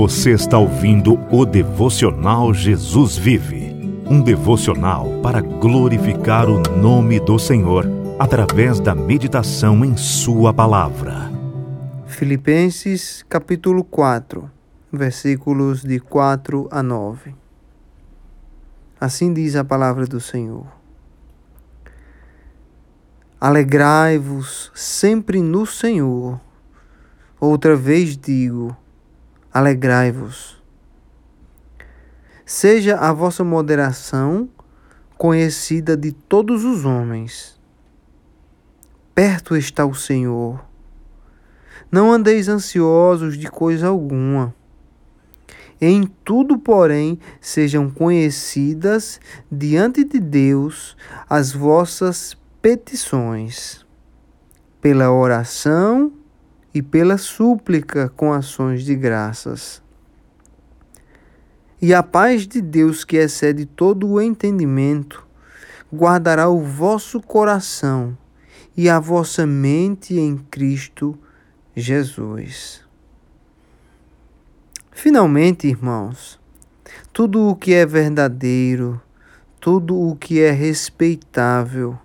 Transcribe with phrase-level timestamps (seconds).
[0.00, 3.70] Você está ouvindo o devocional Jesus Vive,
[4.08, 7.84] um devocional para glorificar o nome do Senhor
[8.18, 11.30] através da meditação em Sua palavra.
[12.06, 14.50] Filipenses capítulo 4,
[14.90, 17.34] versículos de 4 a 9.
[18.98, 20.66] Assim diz a palavra do Senhor.
[23.38, 26.40] Alegrai-vos sempre no Senhor.
[27.38, 28.74] Outra vez digo,
[29.52, 30.60] alegrai-vos.
[32.44, 34.48] Seja a vossa moderação
[35.16, 37.60] conhecida de todos os homens.
[39.14, 40.64] Perto está o Senhor.
[41.90, 44.54] Não andeis ansiosos de coisa alguma.
[45.80, 49.20] Em tudo, porém, sejam conhecidas
[49.50, 50.96] diante de Deus
[51.28, 53.86] as vossas petições,
[54.80, 56.12] pela oração
[56.74, 59.82] e pela súplica com ações de graças.
[61.82, 65.26] E a paz de Deus, que excede todo o entendimento,
[65.92, 68.16] guardará o vosso coração
[68.76, 71.18] e a vossa mente em Cristo
[71.74, 72.82] Jesus.
[74.92, 76.38] Finalmente, irmãos,
[77.12, 79.00] tudo o que é verdadeiro,
[79.58, 81.98] tudo o que é respeitável,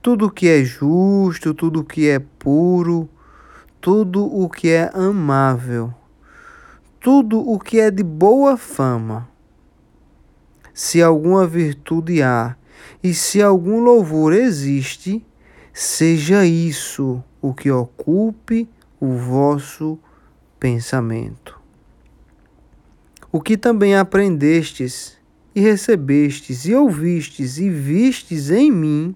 [0.00, 3.08] tudo o que é justo, tudo o que é puro,
[3.84, 5.92] tudo o que é amável,
[6.98, 9.28] tudo o que é de boa fama.
[10.72, 12.56] Se alguma virtude há
[13.02, 15.22] e se algum louvor existe,
[15.70, 18.66] seja isso o que ocupe
[18.98, 19.98] o vosso
[20.58, 21.60] pensamento.
[23.30, 25.18] O que também aprendestes
[25.54, 29.14] e recebestes e ouvistes e vistes em mim,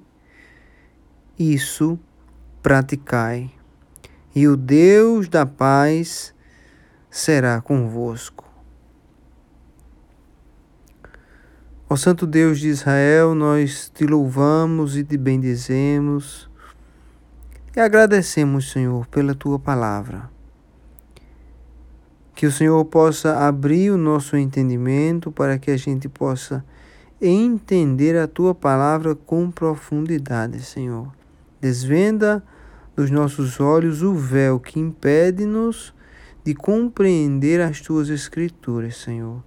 [1.38, 1.98] isso
[2.62, 3.50] praticai
[4.38, 6.32] e o Deus da paz
[7.10, 8.44] será convosco.
[11.90, 16.48] Ó Santo Deus de Israel, nós te louvamos e te bendizemos
[17.74, 20.30] e agradecemos, Senhor, pela tua palavra.
[22.32, 26.64] Que o Senhor possa abrir o nosso entendimento para que a gente possa
[27.20, 31.12] entender a tua palavra com profundidade, Senhor.
[31.60, 32.40] Desvenda
[32.98, 35.94] dos nossos olhos o véu que impede-nos
[36.42, 39.40] de compreender as tuas escrituras, Senhor.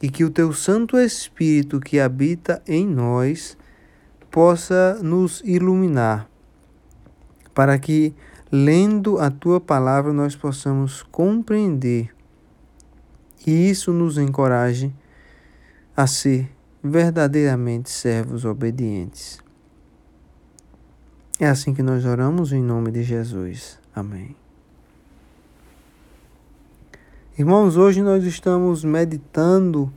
[0.00, 3.58] E que o teu Santo Espírito que habita em nós
[4.30, 6.30] possa nos iluminar,
[7.52, 8.14] para que,
[8.50, 12.14] lendo a tua palavra, nós possamos compreender
[13.44, 14.94] e isso nos encoraje
[15.96, 16.48] a ser
[16.80, 19.43] verdadeiramente servos obedientes.
[21.38, 23.80] É assim que nós oramos em nome de Jesus.
[23.92, 24.36] Amém.
[27.36, 29.92] Irmãos, hoje nós estamos meditando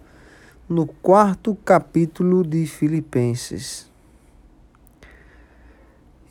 [0.67, 3.87] no quarto capítulo de Filipenses.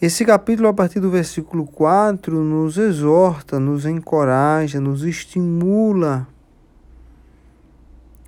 [0.02, 6.26] Esse capítulo, a partir do versículo 4, nos exorta, nos encoraja, nos estimula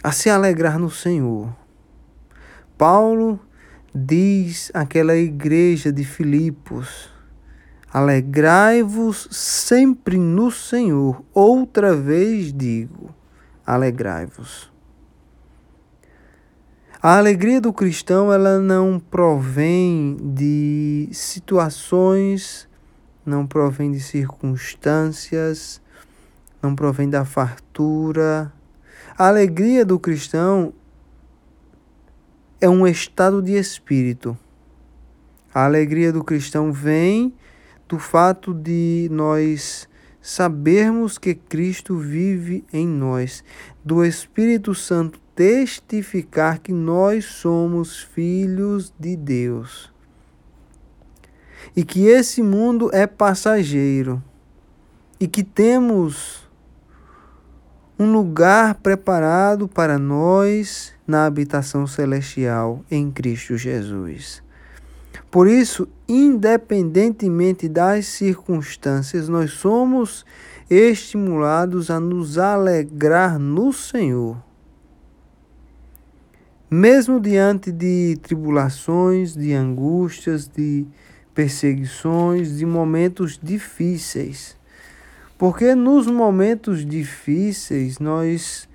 [0.00, 1.52] a se alegrar no Senhor.
[2.78, 3.40] Paulo
[4.06, 7.10] diz aquela igreja de Filipos:
[7.92, 11.24] Alegrai-vos sempre no Senhor.
[11.34, 13.14] Outra vez digo:
[13.66, 14.70] alegrai-vos.
[17.00, 22.68] A alegria do cristão ela não provém de situações,
[23.24, 25.80] não provém de circunstâncias,
[26.60, 28.52] não provém da fartura.
[29.16, 30.72] A alegria do cristão
[32.60, 34.36] é um estado de espírito.
[35.54, 37.32] A alegria do cristão vem
[37.88, 39.88] do fato de nós
[40.20, 43.42] sabermos que Cristo vive em nós,
[43.84, 49.92] do Espírito Santo testificar que nós somos filhos de Deus.
[51.74, 54.22] E que esse mundo é passageiro
[55.20, 56.47] e que temos
[57.98, 64.40] um lugar preparado para nós na habitação celestial em Cristo Jesus.
[65.30, 70.24] Por isso, independentemente das circunstâncias, nós somos
[70.70, 74.36] estimulados a nos alegrar no Senhor.
[76.70, 80.86] Mesmo diante de tribulações, de angústias, de
[81.34, 84.57] perseguições, de momentos difíceis.
[85.38, 88.68] Porque nos momentos difíceis nós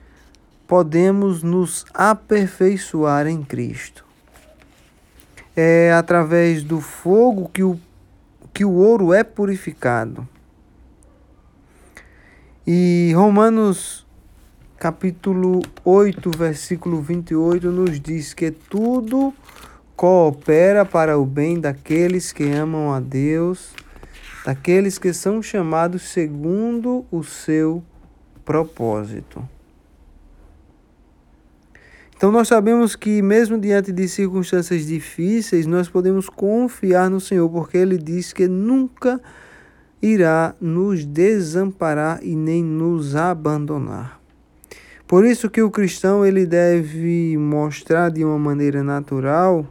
[0.66, 4.06] podemos nos aperfeiçoar em Cristo.
[5.56, 7.78] É através do fogo que o,
[8.54, 10.28] que o ouro é purificado.
[12.66, 14.04] E Romanos
[14.80, 19.34] capítulo 8, versículo 28 nos diz que tudo
[19.96, 23.74] coopera para o bem daqueles que amam a Deus,
[24.44, 27.84] daqueles que são chamados segundo o seu
[28.44, 29.48] propósito.
[32.16, 37.78] Então nós sabemos que mesmo diante de circunstâncias difíceis, nós podemos confiar no Senhor, porque
[37.78, 39.20] ele diz que nunca
[40.02, 44.22] irá nos desamparar e nem nos abandonar.
[45.08, 49.68] Por isso que o cristão ele deve mostrar de uma maneira natural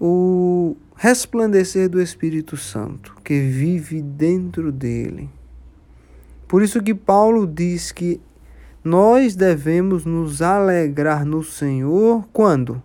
[0.00, 5.28] o resplandecer do Espírito Santo que vive dentro dele.
[6.48, 8.20] Por isso que Paulo diz que
[8.82, 12.82] nós devemos nos alegrar no Senhor quando?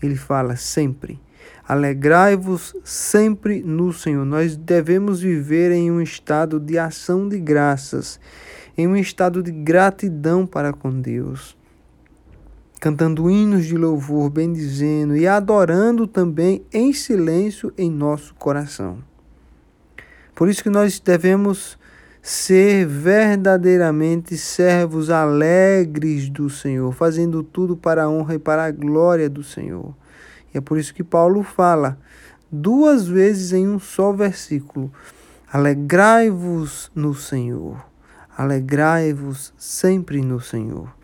[0.00, 1.20] Ele fala sempre.
[1.66, 4.24] Alegrai-vos sempre no Senhor.
[4.24, 8.20] Nós devemos viver em um estado de ação de graças,
[8.76, 11.56] em um estado de gratidão para com Deus.
[12.84, 18.98] Cantando hinos de louvor, bendizendo e adorando também em silêncio em nosso coração.
[20.34, 21.78] Por isso que nós devemos
[22.20, 29.30] ser verdadeiramente servos alegres do Senhor, fazendo tudo para a honra e para a glória
[29.30, 29.94] do Senhor.
[30.52, 31.98] E é por isso que Paulo fala
[32.52, 34.92] duas vezes em um só versículo:
[35.50, 37.82] Alegrai-vos no Senhor,
[38.36, 41.02] alegrai-vos sempre no Senhor.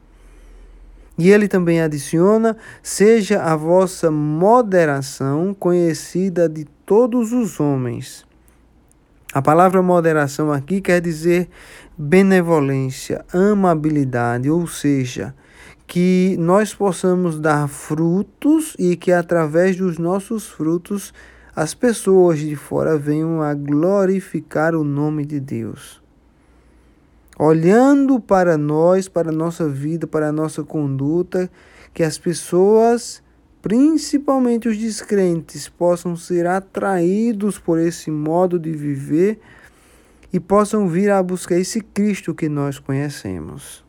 [1.20, 8.24] E ele também adiciona: seja a vossa moderação conhecida de todos os homens.
[9.30, 11.50] A palavra moderação aqui quer dizer
[11.96, 15.34] benevolência, amabilidade, ou seja,
[15.86, 21.12] que nós possamos dar frutos e que através dos nossos frutos
[21.54, 25.99] as pessoas de fora venham a glorificar o nome de Deus.
[27.42, 31.50] Olhando para nós, para a nossa vida, para a nossa conduta,
[31.94, 33.22] que as pessoas
[33.62, 39.38] principalmente os descrentes, possam ser atraídos por esse modo de viver
[40.32, 43.84] e possam vir a buscar esse Cristo que nós conhecemos.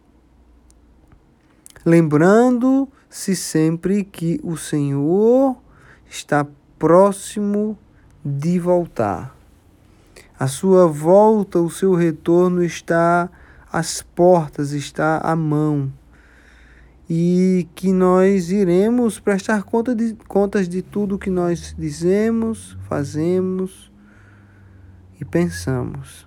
[1.85, 5.57] Lembrando-se sempre que o Senhor
[6.09, 6.45] está
[6.77, 7.77] próximo
[8.23, 9.35] de voltar.
[10.37, 13.29] A sua volta, o seu retorno está
[13.71, 15.91] às portas, está à mão
[17.13, 23.91] e que nós iremos prestar conta de, contas de tudo que nós dizemos, fazemos
[25.19, 26.25] e pensamos.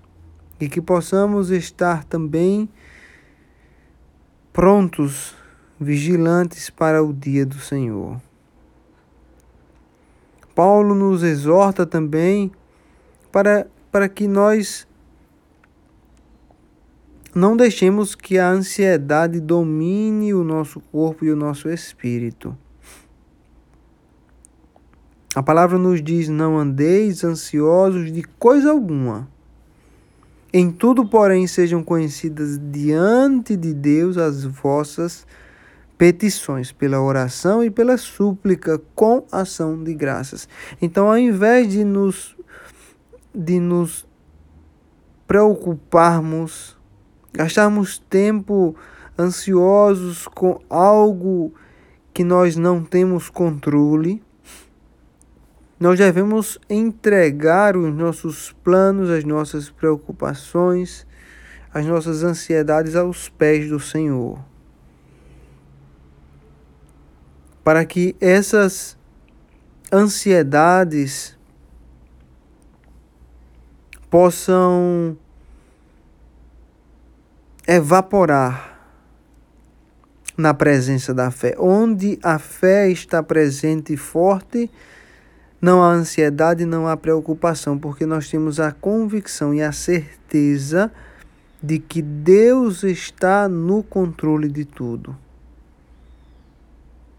[0.61, 2.69] E que possamos estar também
[4.53, 5.35] prontos,
[5.81, 8.21] vigilantes para o dia do Senhor.
[10.55, 12.53] Paulo nos exorta também
[13.33, 14.87] para, para que nós
[17.35, 22.57] não deixemos que a ansiedade domine o nosso corpo e o nosso espírito.
[25.35, 29.29] A palavra nos diz: não andeis ansiosos de coisa alguma.
[30.53, 35.27] Em tudo, porém, sejam conhecidas diante de Deus as vossas
[35.99, 40.49] petições, pela oração e pela súplica, com ação de graças.
[40.81, 42.37] Então, ao invés de nos,
[43.35, 44.07] de nos
[45.27, 46.77] preocuparmos
[47.35, 48.77] gastarmos tempo
[49.19, 51.53] ansiosos com algo
[52.13, 54.23] que nós não temos controle,
[55.79, 61.05] nós devemos entregar os nossos planos, as nossas preocupações,
[61.73, 64.39] as nossas ansiedades aos pés do Senhor.
[67.65, 68.97] Para que essas
[69.93, 71.37] ansiedades
[74.09, 75.19] possam
[77.67, 78.75] evaporar
[80.37, 81.55] na presença da fé.
[81.59, 84.71] Onde a fé está presente e forte,
[85.61, 90.93] não há ansiedade, não há preocupação, porque nós temos a convicção e a certeza
[91.63, 95.17] de que Deus está no controle de tudo.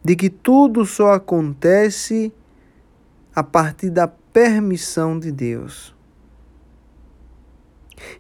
[0.03, 2.31] De que tudo só acontece
[3.33, 5.94] a partir da permissão de Deus.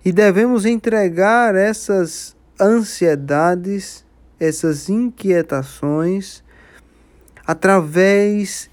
[0.03, 4.05] E devemos entregar essas ansiedades,
[4.39, 6.43] essas inquietações,
[7.45, 8.69] através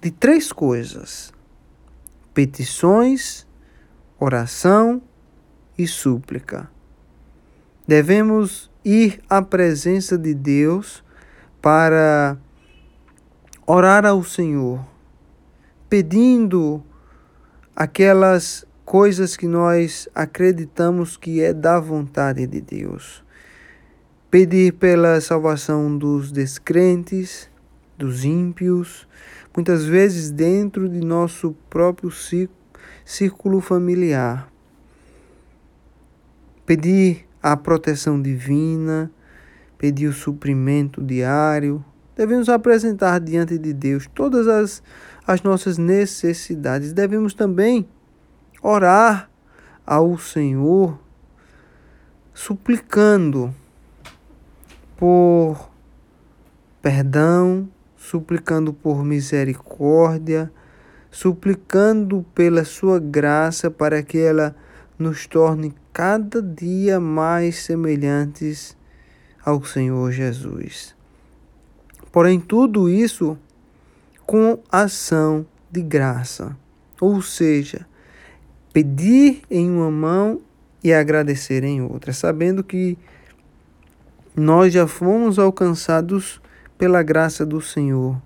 [0.00, 1.32] de três coisas:
[2.34, 3.46] petições,
[4.18, 5.02] oração
[5.78, 6.70] e súplica.
[7.86, 11.04] Devemos ir à presença de Deus
[11.60, 12.36] para
[13.66, 14.84] orar ao Senhor,
[15.88, 16.82] pedindo
[17.74, 23.24] aquelas coisas que nós acreditamos que é da vontade de Deus.
[24.30, 27.48] Pedir pela salvação dos descrentes,
[27.96, 29.08] dos ímpios,
[29.56, 32.10] muitas vezes dentro de nosso próprio
[33.02, 34.52] círculo familiar.
[36.66, 39.10] Pedir a proteção divina,
[39.78, 41.82] pedir o suprimento diário.
[42.14, 44.82] Devemos apresentar diante de Deus todas as,
[45.26, 46.92] as nossas necessidades.
[46.92, 47.88] Devemos também
[48.62, 49.28] orar
[49.84, 50.98] ao Senhor,
[52.32, 53.52] suplicando
[54.96, 55.68] por
[56.80, 60.50] perdão, suplicando por misericórdia,
[61.10, 64.54] suplicando pela sua graça para que ela
[64.98, 68.76] nos torne cada dia mais semelhantes
[69.44, 70.94] ao Senhor Jesus.
[72.10, 73.36] Porém, tudo isso
[74.24, 76.56] com ação de graça,
[77.00, 77.86] ou seja,
[78.72, 80.40] pedir em uma mão
[80.82, 82.98] e agradecer em outra, sabendo que
[84.34, 86.40] nós já fomos alcançados
[86.78, 88.20] pela graça do Senhor.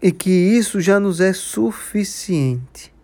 [0.00, 2.94] E que isso já nos é suficiente.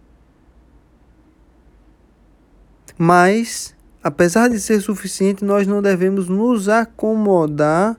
[2.97, 7.99] Mas, apesar de ser suficiente, nós não devemos nos acomodar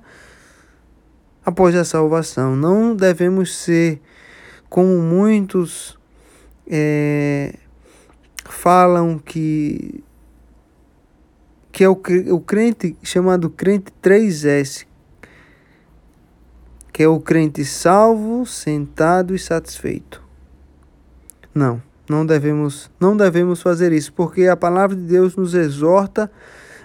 [1.46, 2.56] após a salvação.
[2.56, 4.02] Não devemos ser
[4.70, 6.00] como muitos
[6.68, 7.56] é,
[8.46, 10.04] falam que
[11.72, 14.86] que é o, o crente chamado crente 3S,
[16.94, 20.22] que é o crente salvo, sentado e satisfeito.
[21.54, 26.32] Não, não devemos, não devemos fazer isso, porque a palavra de Deus nos exorta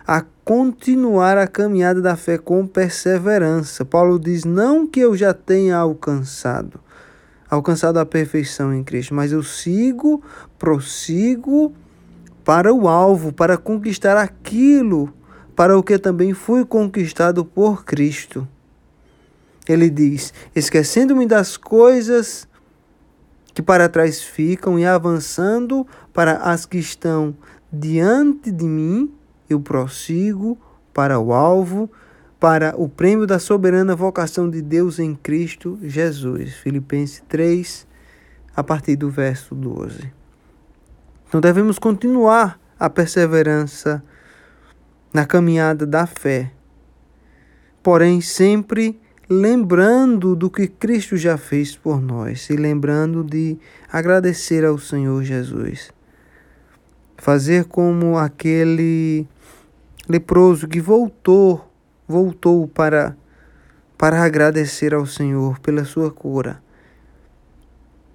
[0.06, 3.84] a continuar a caminhada da fé com perseverança.
[3.84, 6.80] Paulo diz: "Não que eu já tenha alcançado,
[7.50, 10.22] alcançado a perfeição em Cristo, mas eu sigo,
[10.58, 11.72] prossigo
[12.44, 15.12] para o alvo, para conquistar aquilo
[15.56, 18.46] para o que também fui conquistado por Cristo."
[19.68, 22.48] Ele diz: esquecendo-me das coisas
[23.52, 27.36] que para trás ficam e avançando para as que estão
[27.72, 29.12] diante de mim,
[29.50, 30.56] eu prossigo
[30.94, 31.90] para o alvo,
[32.38, 36.54] para o prêmio da soberana vocação de Deus em Cristo Jesus.
[36.54, 37.86] Filipenses 3,
[38.54, 40.12] a partir do verso 12.
[41.28, 44.02] Então devemos continuar a perseverança
[45.12, 46.52] na caminhada da fé,
[47.82, 53.58] porém sempre lembrando do que Cristo já fez por nós e lembrando de
[53.92, 55.90] agradecer ao Senhor Jesus.
[57.16, 59.26] Fazer como aquele
[60.08, 61.67] leproso que voltou,
[62.08, 63.14] voltou para
[63.98, 66.62] para agradecer ao Senhor pela sua cura.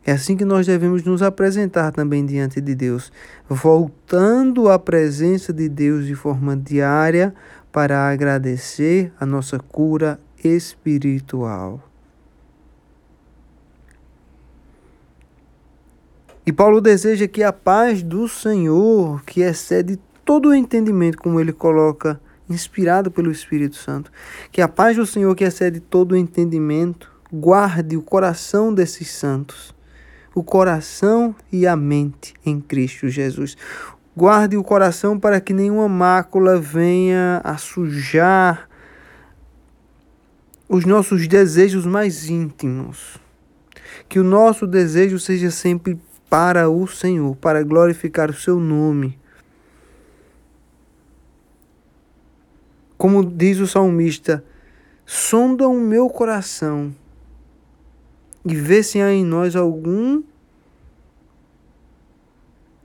[0.05, 3.11] É assim que nós devemos nos apresentar também diante de Deus,
[3.49, 7.33] voltando à presença de Deus de forma diária
[7.71, 11.81] para agradecer a nossa cura espiritual.
[16.45, 21.53] E Paulo deseja que a paz do Senhor, que excede todo o entendimento, como ele
[21.53, 22.19] coloca,
[22.53, 24.11] inspirado pelo Espírito Santo,
[24.51, 29.73] que a paz do Senhor, que excede todo o entendimento, guarde o coração desses santos,
[30.35, 33.57] o coração e a mente em Cristo Jesus.
[34.15, 38.69] Guarde o coração para que nenhuma mácula venha a sujar
[40.69, 43.17] os nossos desejos mais íntimos.
[44.07, 49.19] Que o nosso desejo seja sempre para o Senhor, para glorificar o seu nome.
[53.03, 54.41] Como diz o salmista,
[55.05, 56.95] sonda o meu coração
[58.45, 60.23] e vê se há em nós algum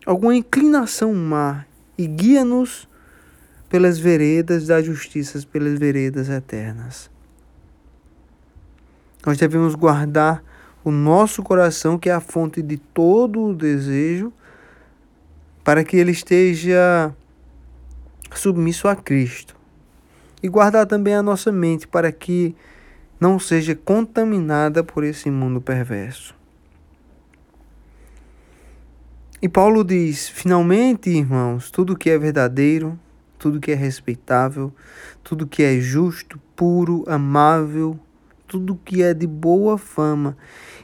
[0.04, 2.88] alguma inclinação má e guia-nos
[3.68, 7.08] pelas veredas da justiça, pelas veredas eternas.
[9.24, 10.42] Nós devemos guardar
[10.82, 14.32] o nosso coração, que é a fonte de todo o desejo,
[15.62, 17.14] para que ele esteja
[18.34, 19.57] submisso a Cristo.
[20.42, 22.54] E guardar também a nossa mente para que
[23.20, 26.34] não seja contaminada por esse mundo perverso.
[29.40, 32.98] E Paulo diz: finalmente, irmãos, tudo que é verdadeiro,
[33.38, 34.72] tudo que é respeitável,
[35.22, 37.98] tudo que é justo, puro, amável,
[38.48, 40.36] tudo que é de boa fama.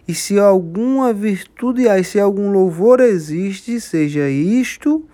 [0.06, 5.04] E se alguma virtude há, se algum louvor existe, seja isto,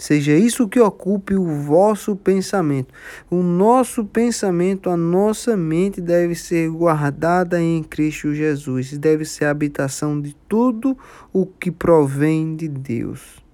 [0.00, 2.88] Seja isso que ocupe o vosso pensamento.
[3.30, 8.96] O nosso pensamento, a nossa mente deve ser guardada em Cristo Jesus.
[8.96, 10.96] Deve ser a habitação de tudo
[11.34, 13.44] o que provém de Deus.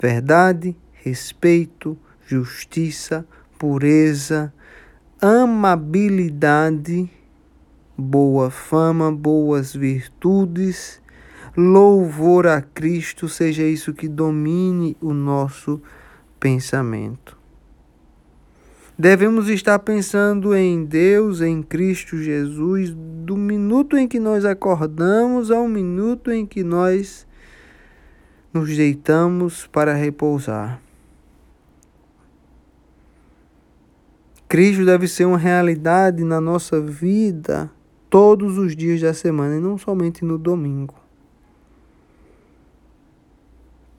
[0.00, 3.26] Verdade, respeito, justiça,
[3.58, 4.54] pureza,
[5.20, 7.10] amabilidade,
[7.98, 11.04] boa fama, boas virtudes
[11.56, 15.80] louvor a Cristo seja isso que domine o nosso
[16.38, 17.36] pensamento.
[18.98, 25.68] Devemos estar pensando em Deus, em Cristo Jesus, do minuto em que nós acordamos ao
[25.68, 27.26] minuto em que nós
[28.52, 30.80] nos deitamos para repousar.
[34.48, 37.70] Cristo deve ser uma realidade na nossa vida
[38.08, 41.05] todos os dias da semana e não somente no domingo.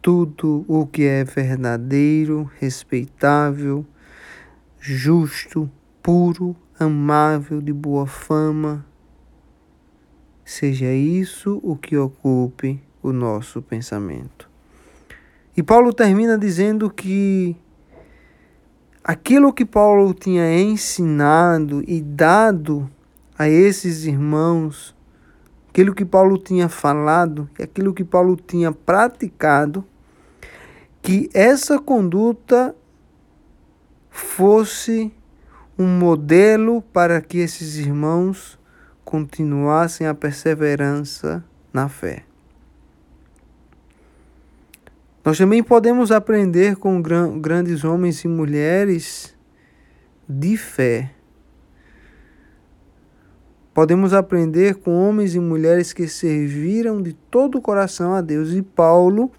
[0.07, 3.85] Tudo o que é verdadeiro, respeitável,
[4.79, 5.69] justo,
[6.01, 8.85] puro, amável, de boa fama.
[10.45, 14.49] Seja isso o que ocupe o nosso pensamento.
[15.57, 17.53] E Paulo termina dizendo que
[19.03, 22.89] aquilo que Paulo tinha ensinado e dado
[23.37, 24.95] a esses irmãos,
[25.67, 29.83] aquilo que Paulo tinha falado e aquilo que Paulo tinha praticado,
[31.07, 32.75] que essa conduta
[34.09, 35.09] fosse
[35.79, 38.59] um modelo para que esses irmãos
[39.05, 42.25] continuassem a perseverança na fé.
[45.23, 49.33] Nós também podemos aprender com grandes homens e mulheres
[50.27, 51.13] de fé.
[53.73, 58.51] Podemos aprender com homens e mulheres que serviram de todo o coração a Deus.
[58.51, 59.31] E Paulo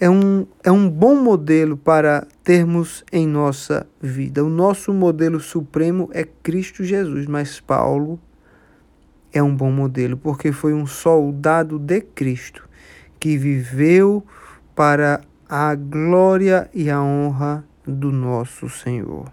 [0.00, 4.44] é um, é um bom modelo para termos em nossa vida.
[4.44, 8.18] O nosso modelo supremo é Cristo Jesus, mas Paulo
[9.32, 12.68] é um bom modelo porque foi um soldado de Cristo
[13.18, 14.24] que viveu
[14.74, 19.32] para a glória e a honra do nosso Senhor.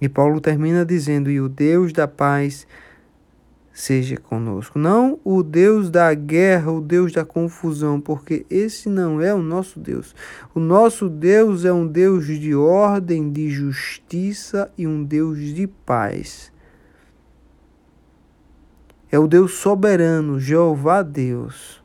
[0.00, 2.66] E Paulo termina dizendo: E o Deus da paz
[3.76, 4.78] seja conosco.
[4.78, 9.78] Não o Deus da guerra, o Deus da confusão, porque esse não é o nosso
[9.78, 10.14] Deus.
[10.54, 16.50] O nosso Deus é um Deus de ordem, de justiça e um Deus de paz.
[19.12, 21.84] É o Deus soberano, Jeová Deus.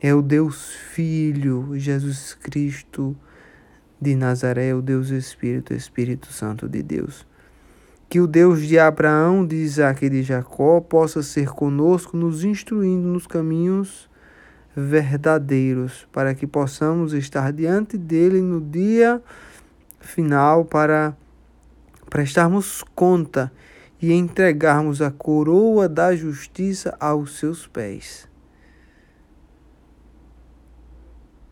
[0.00, 3.16] É o Deus Filho, Jesus Cristo
[4.00, 7.24] de Nazaré, o Deus Espírito, Espírito Santo de Deus.
[8.08, 13.06] Que o Deus de Abraão, de Isaac e de Jacó possa ser conosco, nos instruindo
[13.06, 14.08] nos caminhos
[14.74, 19.20] verdadeiros, para que possamos estar diante dele no dia
[20.00, 21.16] final para
[22.08, 23.52] prestarmos conta
[24.00, 28.28] e entregarmos a coroa da justiça aos seus pés.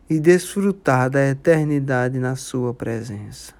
[0.09, 3.56] E desfrutar da eternidade na sua presença.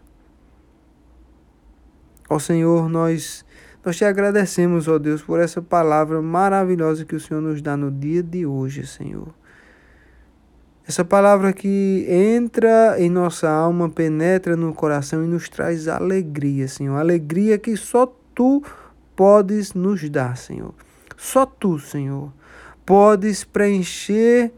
[2.29, 3.45] Ó Senhor, nós,
[3.85, 7.89] nós te agradecemos, ó Deus, por essa palavra maravilhosa que o Senhor nos dá no
[7.89, 9.33] dia de hoje, Senhor.
[10.85, 16.97] Essa palavra que entra em nossa alma, penetra no coração e nos traz alegria, Senhor.
[16.97, 18.63] Alegria que só tu
[19.15, 20.73] podes nos dar, Senhor.
[21.17, 22.31] Só tu, Senhor,
[22.85, 24.51] podes preencher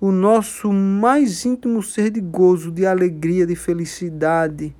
[0.00, 4.74] o nosso mais íntimo ser de gozo, de alegria, de felicidade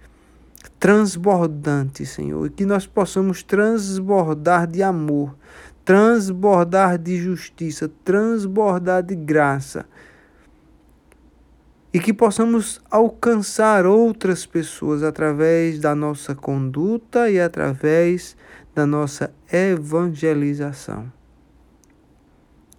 [0.82, 5.38] transbordante, Senhor, e que nós possamos transbordar de amor,
[5.84, 9.86] transbordar de justiça, transbordar de graça.
[11.94, 18.36] E que possamos alcançar outras pessoas através da nossa conduta e através
[18.74, 21.12] da nossa evangelização.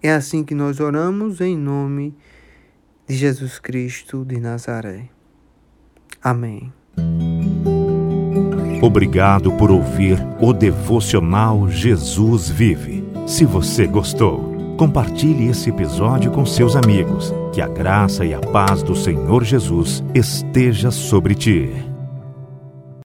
[0.01, 2.13] É assim que nós oramos em nome
[3.07, 5.07] de Jesus Cristo de Nazaré.
[6.21, 6.73] Amém.
[8.84, 13.02] Obrigado por ouvir o devocional Jesus Vive.
[13.26, 17.34] Se você gostou, compartilhe esse episódio com seus amigos.
[17.54, 21.92] Que a graça e a paz do Senhor Jesus esteja sobre ti.